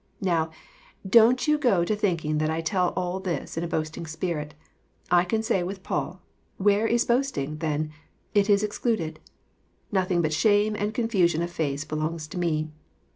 Now, 0.23 0.49
don't 1.07 1.47
you 1.47 1.59
go 1.59 1.85
to 1.85 1.95
thinking 1.95 2.39
that 2.39 2.49
I 2.49 2.59
tell 2.61 2.87
all 2.95 3.19
this 3.19 3.55
in 3.55 3.63
a 3.63 3.67
boasting 3.67 4.07
spirit. 4.07 4.55
I 5.11 5.23
can 5.23 5.43
say 5.43 5.61
with 5.61 5.83
Paul" 5.83 6.23
Where 6.57 6.87
is 6.87 7.05
boasting, 7.05 7.57
then? 7.57 7.91
It 8.33 8.49
is 8.49 8.63
excluded." 8.63 9.19
Nothing 9.91 10.23
but 10.23 10.33
shame 10.33 10.73
and 10.75 10.91
confusion 10.95 11.43
of 11.43 11.51
face 11.51 11.85
belongs 11.85 12.25
to 12.29 12.39
me. 12.39 12.71